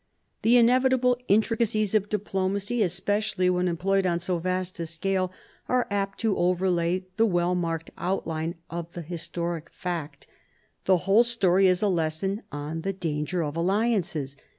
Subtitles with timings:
[0.41, 5.31] The inevitable intricacies of diplomacy, especially when employed on so vast a scale,
[5.69, 10.25] are apt to overlay the well marked outline of the historic fact.
[10.85, 14.35] The whole story is a lesson on the danger of alliances.